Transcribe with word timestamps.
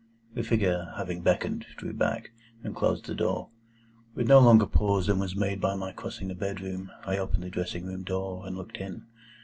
The 0.33 0.41
figure, 0.41 0.91
having 0.97 1.21
beckoned, 1.21 1.63
drew 1.77 1.93
back, 1.93 2.31
and 2.63 2.75
closed 2.75 3.05
the 3.05 3.13
door. 3.13 3.51
With 4.15 4.27
no 4.27 4.39
longer 4.39 4.65
pause 4.65 5.05
than 5.05 5.19
was 5.19 5.35
made 5.35 5.61
by 5.61 5.75
my 5.75 5.91
crossing 5.91 6.27
the 6.27 6.33
bedroom, 6.33 6.89
I 7.05 7.19
opened 7.19 7.43
the 7.43 7.51
dressing 7.51 7.85
room 7.85 8.01
door, 8.01 8.47
and 8.47 8.57
looked 8.57 8.77
in. 8.77 9.05